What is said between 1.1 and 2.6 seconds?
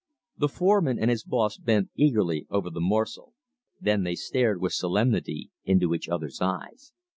his boss bent eagerly